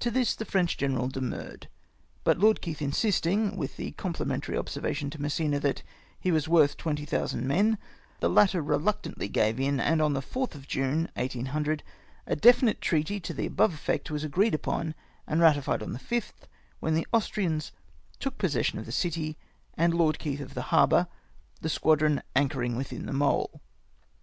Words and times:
To 0.00 0.10
this 0.10 0.34
the 0.34 0.44
French 0.44 0.76
general 0.76 1.08
demurred; 1.08 1.70
but 2.22 2.38
Lord 2.38 2.60
Keith 2.60 2.82
insisting— 2.82 3.56
with 3.56 3.78
the 3.78 3.92
comphmentary 3.92 4.58
observation 4.58 5.08
to 5.08 5.18
Massena 5.22 5.58
that" 5.60 5.82
he 6.20 6.30
was 6.30 6.46
worth 6.46 6.76
20,000 6.76 7.46
men 7.48 7.78
"—the 8.20 8.28
latter 8.28 8.60
reluctantly 8.60 9.26
gave 9.26 9.58
in, 9.58 9.80
and 9.80 10.02
on 10.02 10.12
the 10.12 10.20
4th 10.20 10.54
of 10.54 10.68
June 10.68 11.08
1800 11.14 11.82
a 12.26 12.36
definite 12.36 12.82
treaty 12.82 13.18
to 13.20 13.32
the 13.32 13.44
MORE 13.48 13.48
CAl'TUKES. 13.48 13.60
97 13.60 13.64
above 13.70 13.74
effect 13.74 14.10
was 14.10 14.22
agreed 14.22 14.54
upon, 14.54 14.94
and 15.26 15.40
ratified 15.40 15.82
on 15.82 15.94
tlie 15.96 16.02
5th, 16.08 16.46
when 16.80 16.94
tlie 16.94 17.06
Aiistrians 17.14 17.70
tooli 18.20 18.36
possession 18.36 18.78
of 18.78 18.84
the 18.84 18.92
city, 18.92 19.38
and 19.78 19.94
Lord 19.94 20.18
Keith 20.18 20.40
of 20.40 20.52
tlie 20.52 20.64
harboiu', 20.64 21.08
the 21.62 21.70
squadron 21.70 22.22
anchoring 22.36 22.76
witliin 22.76 23.06
the 23.06 23.14
mole. 23.14 23.62